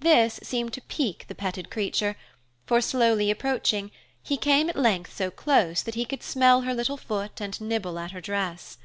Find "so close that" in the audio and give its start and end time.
5.16-5.94